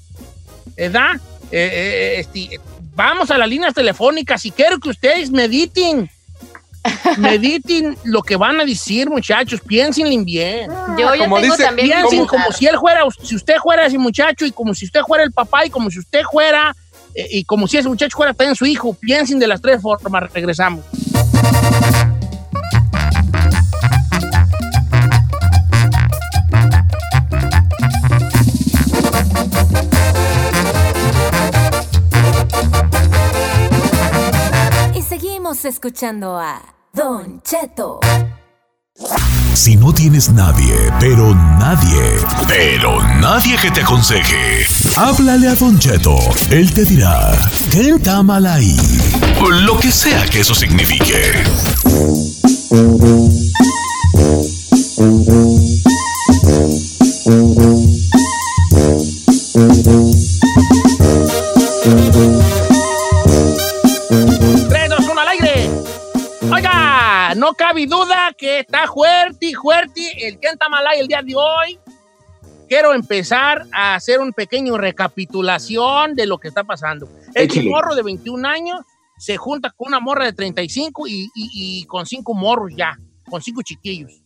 [0.76, 1.16] ¿Verdad?
[1.50, 2.60] Eh, eh, este,
[2.94, 6.10] vamos a las líneas telefónicas y quiero que ustedes mediten.
[7.18, 9.60] Mediten lo que van a decir, muchachos.
[9.60, 10.70] Piensen bien.
[10.98, 13.98] Yo ya Como tengo dice- también Piensen como si él fuera, si usted fuera ese
[13.98, 16.74] muchacho y como si usted fuera el papá y como si usted fuera,
[17.14, 18.94] eh, y como si ese muchacho fuera también su hijo.
[18.94, 20.32] Piensen de las tres formas.
[20.32, 20.84] Regresamos.
[34.94, 36.60] Y seguimos escuchando a
[36.98, 38.00] Don Cheto.
[39.54, 42.02] Si no tienes nadie, pero nadie,
[42.48, 46.18] pero nadie que te aconseje, háblale a Don Cheto.
[46.50, 47.30] Él te dirá,
[47.70, 48.76] ¿qué está mal ahí?
[49.62, 51.34] Lo que sea que eso signifique.
[70.48, 71.78] Fuerte el Kentamalay el día de hoy.
[72.68, 77.08] Quiero empezar a hacer un pequeño recapitulación de lo que está pasando.
[77.34, 77.70] Échale.
[77.70, 78.80] morro de 21 años
[79.16, 82.96] se junta con una morra de 35 y, y- y con cinco morros ya,
[83.28, 84.22] con cinco chiquillos.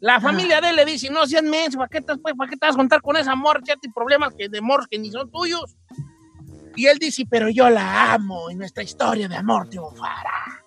[0.00, 2.56] La familia de él le dice, no seas menso, ¿para qué, te, pues, ¿para qué
[2.56, 3.60] te vas a juntar con esa morra?
[3.64, 5.76] Ya tienes problemas que, de morros que ni son tuyos.
[6.76, 10.64] Y él dice, pero yo la amo y nuestra historia de amor triunfará.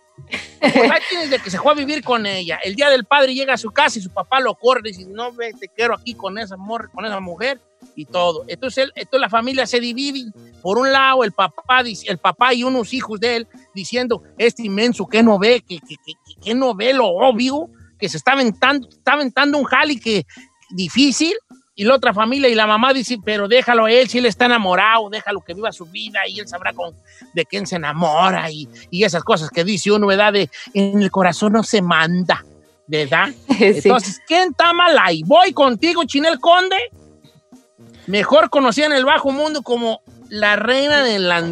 [0.60, 2.60] Pues ahí tienes de que se fue a vivir con ella.
[2.64, 5.06] El día del padre llega a su casa y su papá lo corre y dice,
[5.10, 6.56] no, ve, te quiero aquí con esa,
[6.94, 7.60] con esa mujer
[7.96, 8.46] y todo.
[8.48, 10.32] Entonces, él, entonces la familia se divide.
[10.62, 15.08] Por un lado, el papá, el papá y unos hijos de él diciendo, este inmenso
[15.08, 18.32] que no ve, que, que, que, que- que no ve lo obvio, que se está
[18.34, 20.26] aventando, está aventando un jali que
[20.72, 21.34] difícil.
[21.82, 24.46] Y la otra familia y la mamá dice, pero déjalo a él, si él está
[24.46, 26.94] enamorado, déjalo que viva su vida y él sabrá con,
[27.34, 30.32] de quién se enamora y, y esas cosas que dice uno, ¿verdad?
[30.32, 32.46] De en el corazón no se manda,
[32.86, 33.30] ¿verdad?
[33.58, 33.82] Sí.
[33.84, 35.24] Entonces, ¿quién está mal ahí?
[35.26, 36.78] Voy contigo, Chinel Conde,
[38.06, 41.44] mejor conocida en el bajo mundo como la reina de la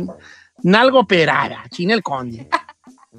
[0.61, 2.47] nalgo operada, Chinel Conde.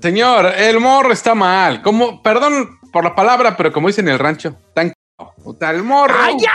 [0.01, 1.83] Señor, el morro está mal.
[1.83, 4.94] Como, perdón por la palabra, pero como dicen en el rancho, tan c******.
[5.44, 6.14] o el morro.
[6.16, 6.53] ¡Ay, ya!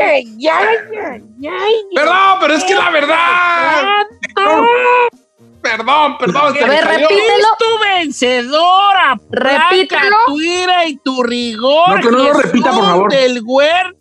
[0.00, 0.60] ¡Ay, ya,
[0.92, 1.52] ya, ya!
[1.94, 4.06] Perdón, pero es que la verdad.
[5.62, 6.54] Perdón, perdón.
[6.62, 7.48] A ver, repítelo.
[7.58, 10.16] tu vencedora, Repítelo.
[10.26, 11.96] Tu ira y tu rigor.
[11.96, 13.10] No, que no lo repita, por favor.
[13.12, 13.98] del huerto.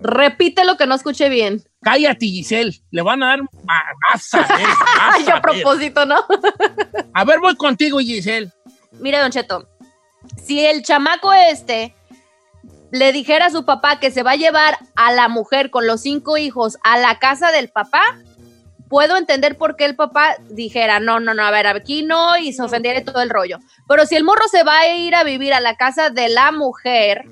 [0.00, 1.62] Repite lo que no escuché bien.
[1.82, 2.72] Cállate, Giselle.
[2.90, 3.40] Le van a dar.
[3.66, 4.46] Ah, Vas a
[5.14, 6.16] Ay, a propósito, ¿no?
[7.14, 8.50] A ver, voy contigo, Giselle.
[9.00, 9.66] Mire, Don Cheto,
[10.42, 11.94] si el chamaco este
[12.94, 16.02] le dijera a su papá que se va a llevar a la mujer con los
[16.02, 18.02] cinco hijos a la casa del papá,
[18.88, 22.52] puedo entender por qué el papá dijera, no, no, no, a ver, aquí no, y
[22.52, 23.58] se ofendiera todo el rollo.
[23.88, 26.52] Pero si el morro se va a ir a vivir a la casa de la
[26.52, 27.24] mujer,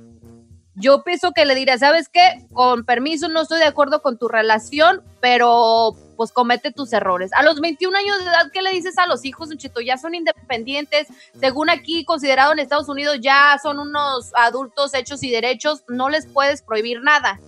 [0.75, 2.45] yo pienso que le diría, ¿sabes qué?
[2.53, 7.33] Con permiso, no estoy de acuerdo con tu relación, pero pues comete tus errores.
[7.35, 9.81] A los 21 años de edad, ¿qué le dices a los hijos, Don Cheto?
[9.81, 11.09] Ya son independientes,
[11.41, 16.27] según aquí considerado en Estados Unidos, ya son unos adultos hechos y derechos, no les
[16.27, 17.41] puedes prohibir nada.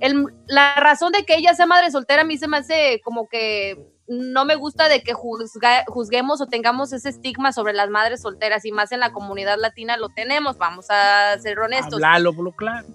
[0.00, 3.26] El- la razón de que ella sea madre soltera a mí se me hace como
[3.26, 8.20] que no me gusta de que juzga- juzguemos o tengamos ese estigma sobre las madres
[8.20, 11.94] solteras y más en la comunidad latina lo tenemos, vamos a ser honestos.
[11.94, 12.86] Hablalo, claro.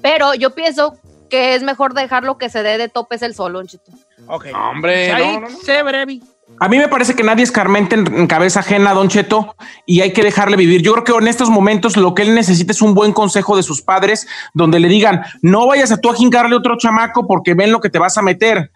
[0.00, 0.96] Pero yo pienso
[1.30, 3.92] que es mejor dejarlo que se dé de topes el solo, Don Cheto.
[4.26, 4.46] Ok.
[4.54, 5.56] Hombre, Ahí, no, no, no.
[5.58, 6.20] sé breve.
[6.58, 9.54] A mí me parece que nadie escarmente en, en cabeza ajena, Don Cheto,
[9.86, 10.82] y hay que dejarle vivir.
[10.82, 13.62] Yo creo que en estos momentos lo que él necesita es un buen consejo de
[13.62, 17.72] sus padres, donde le digan, no vayas a tú a jincarle otro chamaco porque ven
[17.72, 18.70] lo que te vas a meter.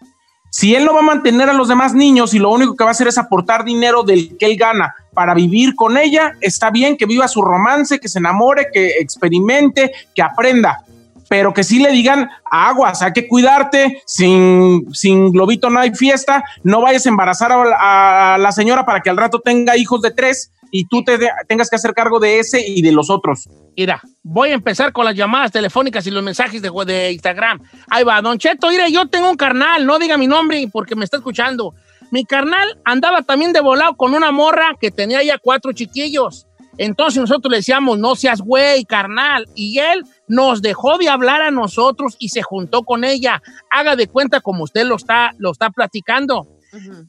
[0.49, 2.91] Si él no va a mantener a los demás niños y lo único que va
[2.91, 6.95] a hacer es aportar dinero del que él gana para vivir con ella, está bien
[6.95, 10.84] que viva su romance, que se enamore, que experimente, que aprenda
[11.29, 16.43] pero que sí le digan aguas, hay que cuidarte, sin, sin globito no hay fiesta,
[16.63, 20.51] no vayas a embarazar a, la señora para que al rato tenga hijos de tres
[20.71, 23.47] y tú te tengas que hacer cargo de ese y de los otros.
[23.77, 27.61] Mira, voy a empezar con las llamadas telefónicas y los mensajes de, de Instagram.
[27.89, 31.05] Ahí va, Don Cheto, mire, yo tengo un carnal, no diga mi nombre porque me
[31.05, 31.73] está escuchando.
[32.11, 36.47] Mi carnal andaba también de volado con una morra que tenía ya cuatro chiquillos.
[36.77, 39.47] Entonces nosotros le decíamos, no seas güey, carnal.
[39.55, 43.41] Y él nos dejó de hablar a nosotros y se juntó con ella.
[43.69, 46.47] Haga de cuenta como usted lo está, lo está platicando.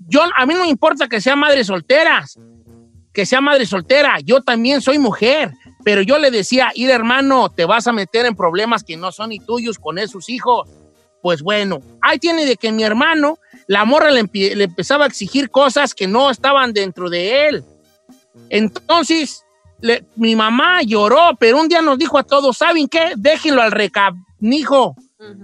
[0.09, 2.39] Yo, a mí no me importa que sea madre solteras,
[3.13, 4.19] que sea madre soltera.
[4.25, 5.53] Yo también soy mujer.
[5.87, 9.29] Pero yo le decía, ir hermano, te vas a meter en problemas que no son
[9.29, 10.69] ni tuyos con esos hijos.
[11.23, 15.95] Pues bueno, ahí tiene de que mi hermano, la morra le, empezaba a exigir cosas
[15.95, 17.65] que no estaban dentro de él.
[18.51, 19.46] Entonces,
[19.81, 23.13] le- mi mamá lloró, pero un día nos dijo a todos, ¿saben qué?
[23.17, 24.95] Déjenlo al recabnijo.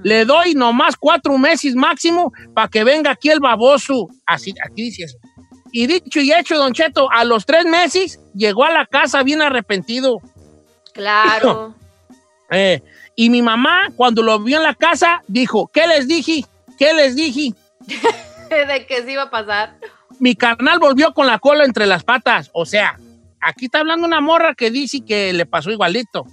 [0.05, 4.09] Le doy nomás cuatro meses máximo para que venga aquí el baboso.
[4.27, 5.19] Así, aquí dice eso.
[5.73, 9.41] Y dicho y hecho, Don Cheto, a los tres meses llegó a la casa bien
[9.43, 10.19] arrepentido.
[10.93, 11.75] Claro.
[12.55, 12.83] Eh,
[13.17, 16.45] y mi mamá, cuando lo vio en la casa, dijo, ¿qué les dije?
[16.79, 17.55] ¿Qué les dije?
[18.51, 19.79] de que se iba a pasar.
[20.19, 22.51] Mi carnal volvió con la cola entre las patas.
[22.53, 22.99] O sea,
[23.43, 26.25] aquí está hablando una morra que dice que le pasó igualito.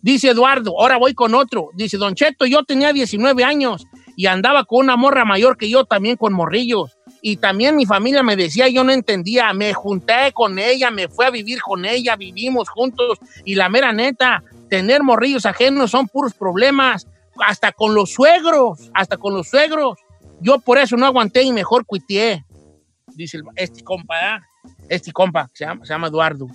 [0.00, 1.70] Dice Eduardo, ahora voy con otro.
[1.74, 3.84] Dice, Don Cheto, yo tenía 19 años
[4.16, 6.96] y andaba con una morra mayor que yo también con morrillos.
[7.20, 11.24] Y también mi familia me decía, yo no entendía, me junté con ella, me fui
[11.24, 13.18] a vivir con ella, vivimos juntos.
[13.44, 17.08] Y la mera neta, tener morrillos ajenos son puros problemas,
[17.44, 19.98] hasta con los suegros, hasta con los suegros.
[20.40, 22.44] Yo por eso no aguanté y mejor cuiteé,
[23.16, 24.40] dice el- este compa, ¿eh?
[24.88, 26.46] Este compa, se llama, se llama Eduardo.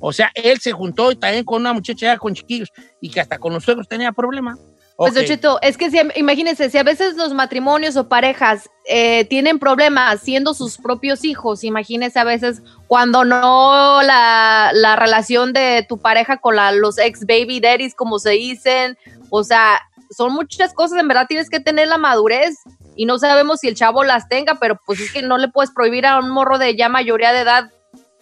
[0.00, 3.20] O sea, él se juntó y también con una muchacha ya con chiquillos y que
[3.20, 4.56] hasta con los suegros tenía problema.
[4.96, 5.16] Pues, Ok.
[5.16, 9.58] Don Cheto, es que si, imagínense, si a veces los matrimonios o parejas eh, tienen
[9.58, 15.98] problemas siendo sus propios hijos, imagínense a veces cuando no la, la relación de tu
[15.98, 18.96] pareja con la- los ex baby daddies, como se dicen,
[19.30, 19.80] o sea,
[20.16, 22.56] son muchas cosas, en verdad tienes que tener la madurez
[22.96, 25.70] y no sabemos si el chavo las tenga, pero pues es que no le puedes
[25.70, 27.70] prohibir a un morro de ya mayoría de edad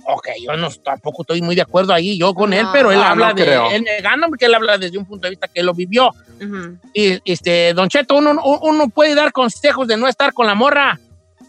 [0.04, 2.72] Ok, yo no tampoco estoy muy de acuerdo ahí, yo con él, No.
[2.72, 3.44] pero él Ah, habla no de.
[3.44, 3.70] creo.
[3.70, 6.10] Él me gana porque él habla desde un punto de vista que él lo vivió.
[6.40, 6.76] Ujú.
[6.92, 10.98] Y este, Don Cheto, uno, uno puede dar consejos de no estar con la morra,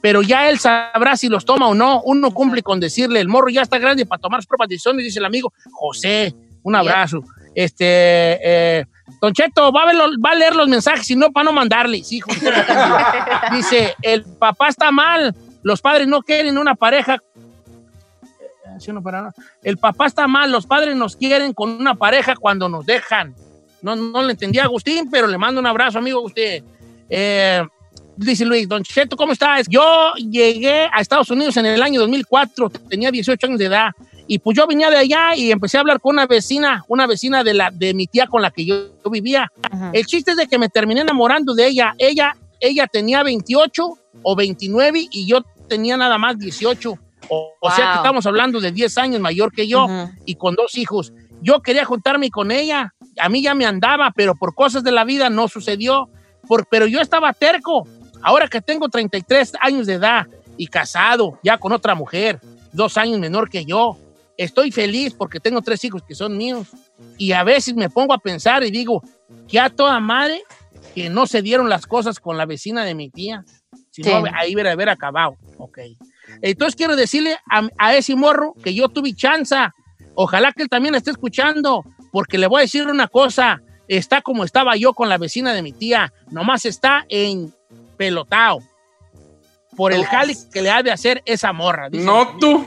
[0.01, 2.01] pero ya él sabrá si los toma o no.
[2.03, 5.19] Uno cumple con decirle, el morro ya está grande para tomar sus propias decisiones, dice
[5.19, 6.33] el amigo José.
[6.61, 7.21] Un abrazo.
[7.55, 8.85] Este, eh,
[9.21, 12.03] Don Cheto, va a, ver va a leer los mensajes, si no, para no mandarle.
[12.03, 12.51] Sí, José.
[13.51, 17.17] dice, el papá está mal, los padres no quieren una pareja.
[18.87, 19.31] No, para no.
[19.61, 23.35] El papá está mal, los padres nos quieren con una pareja cuando nos dejan.
[23.81, 26.63] No, no le entendí a Agustín, pero le mando un abrazo, amigo Agustín.
[27.09, 27.63] Eh,
[28.15, 29.67] dice Luis, Don Cheto, ¿cómo estás?
[29.69, 33.91] Yo llegué a Estados Unidos en el año 2004, tenía 18 años de edad,
[34.27, 37.43] y pues yo venía de allá y empecé a hablar con una vecina, una vecina
[37.43, 39.51] de, la, de mi tía con la que yo, yo vivía.
[39.91, 41.93] El chiste es de que me terminé enamorando de ella.
[41.97, 46.97] Ella, ella tenía 28 o 29 y yo tenía nada más 18.
[47.29, 47.95] O, o sea que Wow.
[47.97, 50.11] estamos hablando de 10 años mayor que yo Ujú.
[50.25, 51.13] y con dos hijos.
[51.41, 52.93] Yo quería juntarme con ella.
[53.19, 56.09] A mí ya me andaba, pero por cosas de la vida no sucedió.
[56.47, 57.87] Por, pero yo estaba terco.
[58.21, 62.39] Ahora que tengo 33 años de edad y casado, ya con otra mujer,
[62.71, 63.97] dos años menor que yo,
[64.37, 66.67] estoy feliz porque tengo tres hijos que son míos.
[67.17, 69.01] Y a veces me pongo a pensar y digo,
[69.47, 70.41] que a toda madre
[70.95, 73.43] que no se dieron las cosas con la vecina de mi tía.
[73.89, 74.31] Si no, Sí.
[74.33, 75.35] ahí hubiera haber acabado.
[75.57, 75.79] Ok.
[76.41, 79.73] Entonces quiero decirle a, a ese morro que yo tuve chanza.
[80.15, 83.61] Ojalá que él también esté escuchando, porque le voy a decir una cosa.
[83.87, 86.13] Está como estaba yo con la vecina de mi tía.
[86.31, 87.53] Nomás está en
[87.97, 88.61] pelotao.
[89.75, 91.89] Por el jale que le ha de hacer esa morra.
[91.89, 92.05] dice.
[92.05, 92.65] No tú.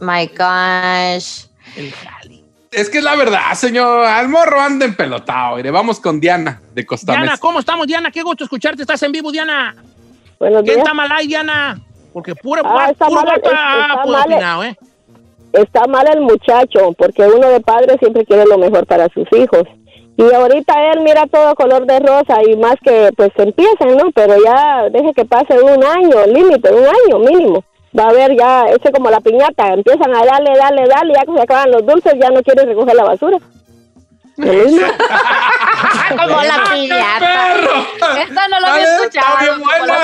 [0.00, 1.46] My gosh.
[1.76, 2.44] El jale.
[2.70, 4.04] Es que es la verdad, señor.
[4.04, 5.56] Al morro anda en pelotado.
[5.56, 7.38] Mire, vamos con Diana de Costa Diana, Mesa.
[7.38, 8.10] ¿cómo estamos, Diana?
[8.10, 8.82] Qué gusto escucharte.
[8.82, 9.74] Estás en vivo, Diana.
[10.38, 10.78] Buenos ¿Quién días.
[10.78, 11.80] está mal ahí, Diana?
[12.18, 14.22] Porque puro, Ah, está puro mal, está puro mal.
[14.32, 14.76] opinado, ¿eh?
[15.52, 19.62] Está mal el muchacho, porque uno de padre siempre quiere lo mejor para sus hijos.
[20.16, 24.10] Y ahorita él mira todo color de rosa y más que pues empiezan, ¿no?
[24.12, 27.62] Pero ya deje que pase un año, límite, un año mínimo.
[27.96, 31.34] Va a haber ya, ese como la piñata, empiezan a darle, darle, darle, ya que
[31.34, 33.38] se acaban los dulces, ya no quiere recoger la basura.
[36.08, 37.54] Como la piñata.
[38.22, 39.36] Esta no lo Dale, había escuchado.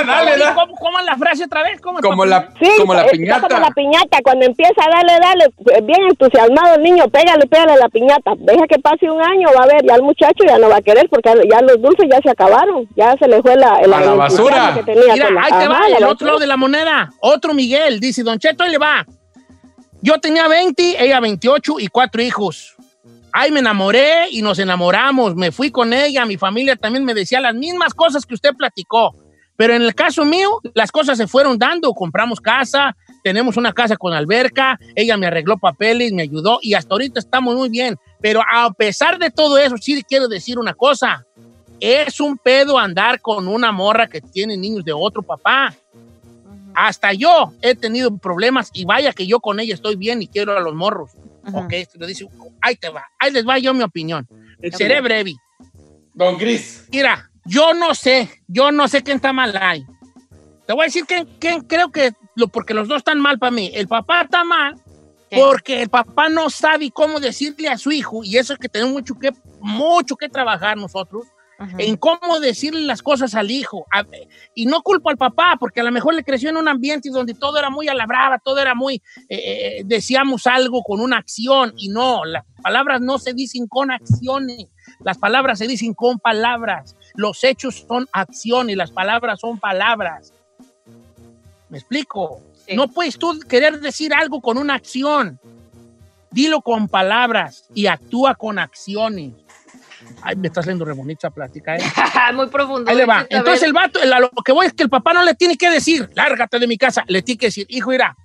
[0.06, 0.44] dale, dale.
[0.80, 1.80] ¿Cómo, la frase otra vez?
[1.80, 3.48] ¿Cómo Como la, Sí, como la está piñata.
[3.48, 5.44] como la piñata, cuando empieza a darle, darle,
[5.76, 8.32] eh, bien entusiasmado el niño, pégale, pégale la piñata.
[8.38, 10.82] Deja que pase un año, va a ver, ya el muchacho ya no va a
[10.82, 14.00] querer porque ya los dulces ya se acabaron, ya se le fue la, el A
[14.00, 14.72] la el basura.
[14.74, 17.10] que tenía Mira, la- ahí te ajá, va, la el otro lado de la moneda.
[17.20, 19.06] Otro Miguel, dice, Don Cheto, ahí le va.
[20.02, 22.73] Yo tenía 20, ella 28 y cuatro hijos.
[23.36, 25.34] Ahí me enamoré y nos enamoramos.
[25.34, 29.16] Me fui con ella, mi familia también me decía las mismas cosas que usted platicó.
[29.56, 31.92] Pero en el caso mío, las cosas se fueron dando.
[31.94, 36.94] Compramos casa, tenemos una casa con alberca, ella me arregló papeles, me ayudó y hasta
[36.94, 37.96] ahorita estamos muy bien.
[38.20, 41.26] Pero a pesar de todo eso, sí quiero decir una cosa.
[41.80, 45.74] Es un pedo andar con una morra que tiene niños de otro papá.
[46.72, 50.56] Hasta yo he tenido problemas y vaya que yo con ella estoy bien y quiero
[50.56, 51.10] a los morros.
[51.52, 52.26] Ok, esto lo dice,
[52.60, 54.26] ahí te va, ahí les va yo mi opinión.
[54.72, 55.34] Seré breve.
[56.14, 56.86] Don Gris.
[56.90, 59.84] Mira, yo no sé, yo no sé quién está mal ahí.
[60.66, 63.50] Te voy a decir que, que creo que, lo, porque los dos están mal para
[63.50, 63.70] mí.
[63.74, 64.80] El papá está mal
[65.34, 68.94] porque el papá no sabe cómo decirle a su hijo, y eso es que tenemos
[68.94, 71.26] mucho que, mucho que trabajar nosotros,
[71.78, 73.86] en cómo decirle las cosas al hijo.
[73.92, 74.04] A-
[74.54, 77.34] y no culpo al papá, porque a lo mejor le creció en un ambiente donde
[77.34, 78.96] todo era muy a la brava, todo era muy,
[79.28, 79.38] eh,
[79.78, 84.66] eh, decíamos algo con una acción, y no, las palabras no se dicen con acciones,
[85.00, 90.32] las palabras se dicen con palabras, los hechos son acciones, las palabras son palabras.
[91.68, 92.40] ¿Me explico?
[92.74, 95.38] No puedes tú querer decir algo con una acción.
[96.30, 99.32] Dilo con palabras y actúa con acciones.
[100.26, 101.82] Ay, me está haciendo re bonita esa plática, ¿eh?
[102.34, 102.90] Muy profundo.
[102.90, 103.26] Ahí le va.
[103.28, 105.68] Entonces el vato, el- lo que voy es que el papá no le tiene que
[105.68, 108.16] decir, lárgate de mi casa, le tiene que decir, hijo, mira,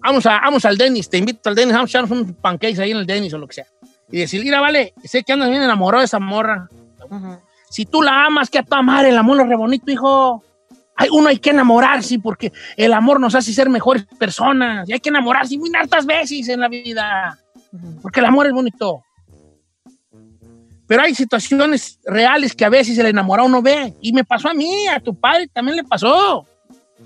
[0.00, 2.92] vamos, a, vamos al Denis, te invito al Denis, vamos a echarnos unos pancakes ahí
[2.92, 3.66] en el Denis o lo que sea.
[4.10, 6.68] Y decir, mira, vale, sé que andas bien enamorado de esa morra.
[7.70, 10.44] Si tú la amas, que a tu madre, el amor es re bonito, hijo.
[10.94, 14.86] Hay, uno hay que enamorarse porque el amor nos hace ser mejores personas.
[14.88, 17.38] Y hay que enamorarse muy hartas veces en la vida.
[18.02, 19.02] Porque el amor es bonito.
[20.92, 23.94] Pero hay situaciones reales que a veces el enamorado no ve.
[24.02, 26.46] Y me pasó a mí, a tu padre también le pasó.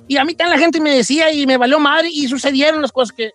[0.08, 2.90] Y a mí también la gente me decía y me valió madre y sucedieron las
[2.90, 3.30] cosas que,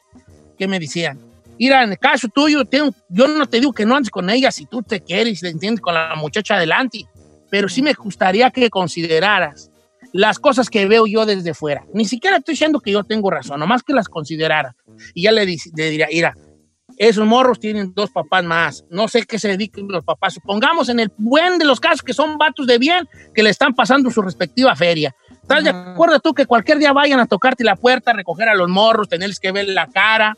[0.58, 1.18] que me decían.
[1.58, 4.52] Mira, en el caso tuyo, tengo- yo no te digo que no andes con ella
[4.52, 7.06] si tú te quieres te entiendes con la muchacha adelante.
[7.50, 9.72] Pero sí me gustaría que consideraras
[10.12, 11.86] las cosas que veo yo desde fuera.
[11.94, 14.76] Ni siquiera estoy diciendo que yo tengo razón, nomás que las consideraras.
[15.14, 16.36] Y ya le, le diría, mira,
[17.10, 18.86] esos morros tienen dos papás más.
[18.92, 20.36] No sé qué se dediquen los papás.
[20.36, 23.74] Supongamos en el buen de los casos que son vatos de bien que le están
[23.74, 25.16] pasando su respectiva feria.
[25.42, 28.70] ¿Estás de acuerdo tú que cualquier día vayan a tocarte la puerta, recoger a los
[28.70, 30.38] morros, tenerles que ver la cara?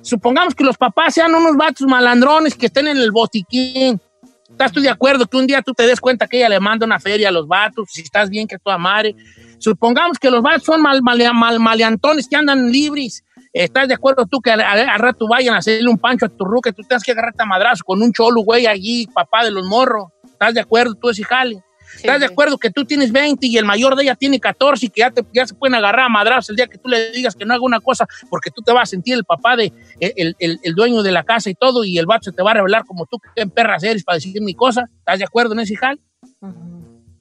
[0.00, 4.00] Supongamos que los papás sean unos vatos malandrones que estén en el botiquín.
[4.48, 6.86] ¿Estás tú de acuerdo que un día tú te des cuenta que ella le manda
[6.86, 7.88] una feria a los vatos?
[7.90, 9.16] Si estás bien, que tu madre.
[9.58, 13.24] Supongamos que los vatos son mal, mal- mal- maleantones que andan libres.
[13.64, 16.44] ¿Estás de acuerdo tú que al, al- rato vayan a hacerle un pancho a tu
[16.44, 16.72] ruca?
[16.72, 20.08] Tú tienes que agarrarte a madrazo con un cholo, güey, allí, papá de los morros.
[20.24, 21.62] ¿Estás de acuerdo tú ese jale?
[21.94, 24.88] ¿Estás de acuerdo que tú tienes 20 y el mayor de ella tiene 14 y
[24.90, 27.34] que ya, te- ya se pueden agarrar a madrazos el día que tú le digas
[27.34, 30.36] que no haga una cosa porque tú te vas a sentir el papá de el,
[30.38, 32.54] el- el dueño de la casa y todo y el vato se te va a
[32.54, 34.84] revelar como tú en perras eres para decir mi cosa?
[34.98, 36.00] ¿Estás de acuerdo en ese jale?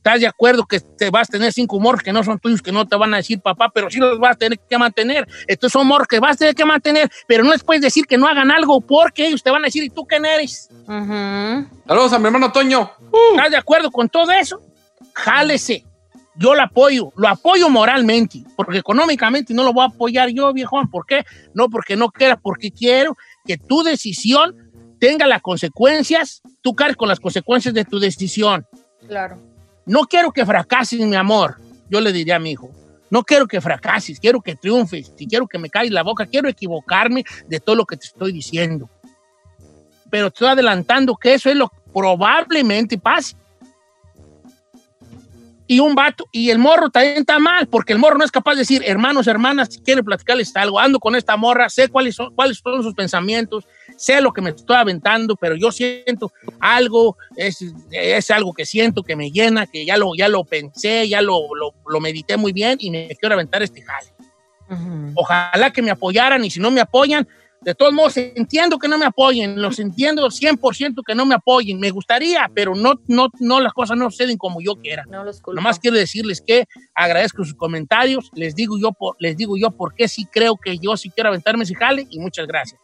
[0.06, 2.72] ¿Estás de acuerdo que te vas a tener cinco morros que no son tuyos, que
[2.72, 5.28] no te van a decir papá, pero sí los vas a tener que mantener?
[5.48, 8.16] Estos son morros que vas a tener que mantener, pero no les puedes decir que
[8.16, 10.70] no hagan algo porque ellos te van a decir, ¿y tú quién eres?
[11.88, 12.92] Saludos a mi hermano Toño.
[13.32, 14.62] ¿Estás de acuerdo con todo eso?
[15.14, 15.84] Jálese.
[16.36, 20.88] Yo lo apoyo, lo apoyo moralmente, porque económicamente no lo voy a apoyar yo, viejón.
[20.88, 21.26] ¿Por qué?
[21.56, 24.56] No porque no quiera, porque quiero que tu decisión
[25.00, 28.68] tenga las consecuencias, tú cargues con las consecuencias de tu decisión.
[29.08, 29.55] Claro.
[29.86, 31.58] No quiero que fracases, mi amor.
[31.90, 32.72] Yo le diría a mi hijo,
[33.10, 36.50] no quiero que fracases, quiero que triunfes, si quiero que me caigas la boca, quiero
[36.50, 38.90] equivocarme de todo lo que te estoy diciendo.
[40.10, 43.36] Pero estoy adelantando que eso es lo probablemente pase.
[45.68, 48.54] Y un vato, y el morro también está mal, porque el morro no es capaz
[48.54, 52.36] de decir, hermanos, hermanas, si quieren platicarles algo, ando con esta morra, sé cuáles son,
[52.36, 53.66] cuáles son sus pensamientos,
[53.98, 59.04] sé lo que me estoy aventando, pero yo siento algo, es, es algo que siento
[59.04, 62.54] que me llena, que ya lo, ya lo pensé, ya lo, lo, lo medité muy
[62.54, 64.08] bien y me quiero aventar este jale.
[65.16, 67.28] Ojalá que me apoyaran y si no me apoyan,
[67.62, 71.80] de todos modos entiendo que no me apoyen, los entiendo 100% que no me apoyen,
[71.80, 75.04] me gustaría, pero no, no, no las cosas no suceden como yo quiera.
[75.10, 75.56] No los culpo.
[75.56, 79.96] Nomás quiero decirles que agradezco sus comentarios, les digo yo por, les digo yo por
[79.96, 82.80] qué sí creo que yo sí quiero aventarme ese jale y muchas gracias.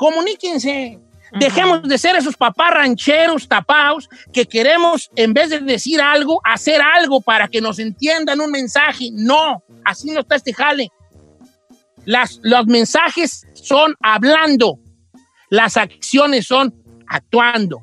[0.00, 0.98] Comuníquense.
[1.38, 6.80] Dejemos de ser esos papás rancheros tapados que queremos, en vez de decir algo, hacer
[6.80, 9.10] algo para que nos entiendan un mensaje.
[9.12, 10.88] No, así no está este jale.
[12.06, 14.78] Las, los mensajes son hablando,
[15.50, 16.74] las acciones son
[17.06, 17.82] actuando.